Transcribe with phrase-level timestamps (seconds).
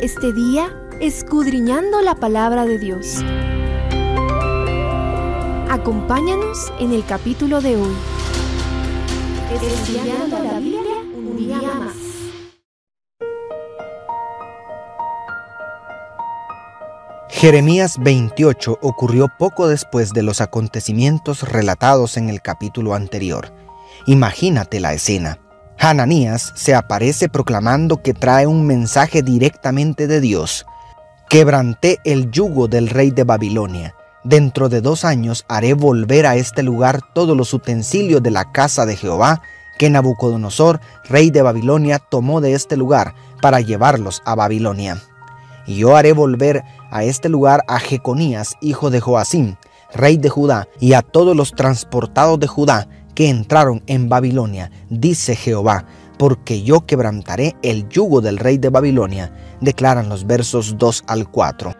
[0.00, 3.22] Este día escudriñando la palabra de Dios.
[5.68, 7.94] Acompáñanos en el capítulo de hoy.
[9.52, 11.96] Estudiando la Biblia un día más.
[17.28, 23.52] Jeremías 28 ocurrió poco después de los acontecimientos relatados en el capítulo anterior.
[24.06, 25.38] Imagínate la escena.
[25.80, 30.66] Hananías se aparece proclamando que trae un mensaje directamente de Dios.
[31.30, 33.94] Quebranté el yugo del rey de Babilonia.
[34.24, 38.86] Dentro de dos años haré volver a este lugar todos los utensilios de la casa
[38.86, 39.40] de Jehová
[39.78, 45.00] que Nabucodonosor, rey de Babilonia, tomó de este lugar para llevarlos a Babilonia.
[45.66, 49.54] Y yo haré volver a este lugar a Jeconías, hijo de Joacim,
[49.94, 55.34] rey de Judá, y a todos los transportados de Judá que entraron en Babilonia, dice
[55.34, 55.84] Jehová,
[56.20, 61.74] porque yo quebrantaré el yugo del rey de Babilonia, declaran los versos 2 al 4.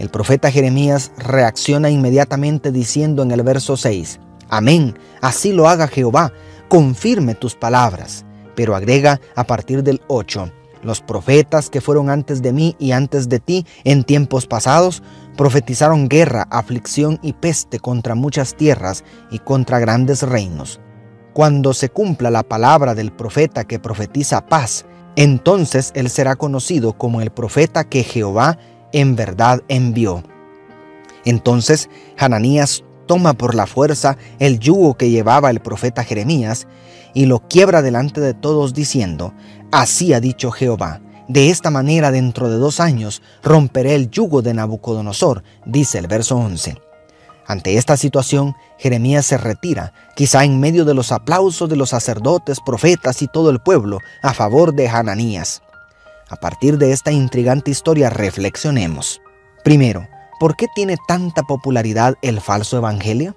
[0.00, 4.18] El profeta Jeremías reacciona inmediatamente diciendo en el verso 6,
[4.48, 6.32] Amén, así lo haga Jehová,
[6.66, 8.24] confirme tus palabras.
[8.56, 10.50] Pero agrega a partir del 8,
[10.82, 15.02] los profetas que fueron antes de mí y antes de ti en tiempos pasados
[15.36, 20.80] profetizaron guerra, aflicción y peste contra muchas tierras y contra grandes reinos.
[21.32, 27.20] Cuando se cumpla la palabra del profeta que profetiza paz, entonces él será conocido como
[27.20, 28.58] el profeta que Jehová
[28.92, 30.22] en verdad envió.
[31.24, 36.66] Entonces Hananías toma por la fuerza el yugo que llevaba el profeta Jeremías
[37.14, 39.32] y lo quiebra delante de todos diciendo,
[39.72, 44.54] Así ha dicho Jehová, de esta manera dentro de dos años romperé el yugo de
[44.54, 46.76] Nabucodonosor, dice el verso 11.
[47.48, 52.58] Ante esta situación, Jeremías se retira, quizá en medio de los aplausos de los sacerdotes,
[52.60, 55.62] profetas y todo el pueblo a favor de Hananías.
[56.28, 59.20] A partir de esta intrigante historia reflexionemos.
[59.62, 60.08] Primero,
[60.38, 63.36] ¿Por qué tiene tanta popularidad el falso evangelio?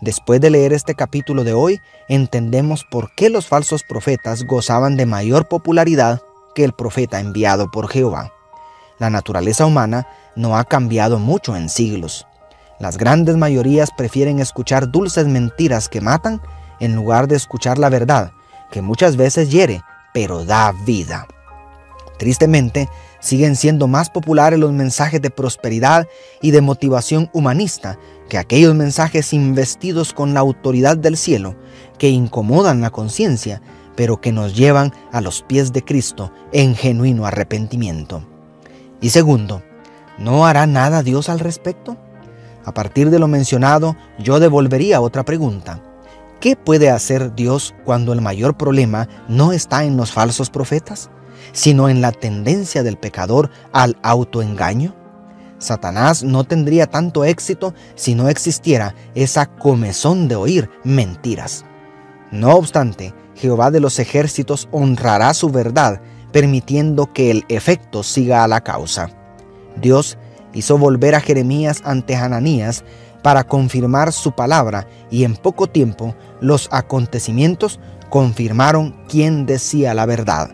[0.00, 5.06] Después de leer este capítulo de hoy, entendemos por qué los falsos profetas gozaban de
[5.06, 6.20] mayor popularidad
[6.54, 8.32] que el profeta enviado por Jehová.
[8.98, 12.26] La naturaleza humana no ha cambiado mucho en siglos.
[12.80, 16.42] Las grandes mayorías prefieren escuchar dulces mentiras que matan
[16.80, 18.32] en lugar de escuchar la verdad,
[18.70, 19.80] que muchas veces hiere,
[20.12, 21.26] pero da vida.
[22.18, 22.88] Tristemente,
[23.26, 26.06] siguen siendo más populares los mensajes de prosperidad
[26.40, 27.98] y de motivación humanista
[28.28, 31.56] que aquellos mensajes investidos con la autoridad del cielo,
[31.98, 33.62] que incomodan la conciencia,
[33.96, 38.26] pero que nos llevan a los pies de Cristo en genuino arrepentimiento.
[39.00, 39.62] Y segundo,
[40.18, 41.96] ¿no hará nada Dios al respecto?
[42.64, 45.82] A partir de lo mencionado, yo devolvería otra pregunta.
[46.40, 51.10] ¿Qué puede hacer Dios cuando el mayor problema no está en los falsos profetas?
[51.52, 54.94] Sino en la tendencia del pecador al autoengaño?
[55.58, 61.64] Satanás no tendría tanto éxito si no existiera esa comezón de oír mentiras.
[62.30, 66.00] No obstante, Jehová de los ejércitos honrará su verdad,
[66.32, 69.10] permitiendo que el efecto siga a la causa.
[69.80, 70.18] Dios
[70.52, 72.84] hizo volver a Jeremías ante Hananías
[73.22, 77.80] para confirmar su palabra y en poco tiempo los acontecimientos
[78.10, 80.50] confirmaron quién decía la verdad.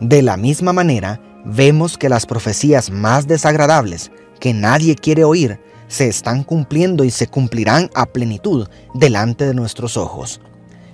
[0.00, 6.08] De la misma manera, vemos que las profecías más desagradables que nadie quiere oír se
[6.08, 10.40] están cumpliendo y se cumplirán a plenitud delante de nuestros ojos.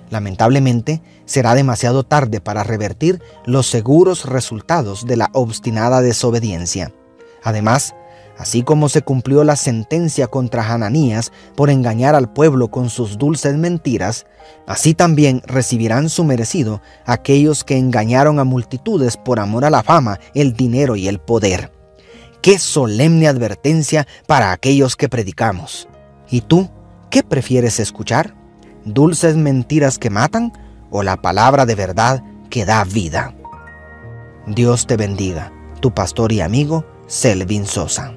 [0.09, 6.91] Lamentablemente, será demasiado tarde para revertir los seguros resultados de la obstinada desobediencia.
[7.43, 7.93] Además,
[8.37, 13.57] Así como se cumplió la sentencia contra Hananías por engañar al pueblo con sus dulces
[13.57, 14.27] mentiras,
[14.67, 20.19] así también recibirán su merecido aquellos que engañaron a multitudes por amor a la fama,
[20.35, 21.71] el dinero y el poder.
[22.43, 25.87] Qué solemne advertencia para aquellos que predicamos.
[26.29, 26.69] ¿Y tú
[27.09, 28.35] qué prefieres escuchar?
[28.85, 30.53] ¿Dulces mentiras que matan
[30.91, 33.33] o la palabra de verdad que da vida?
[34.45, 35.51] Dios te bendiga,
[35.81, 38.13] tu pastor y amigo Selvin Sosa.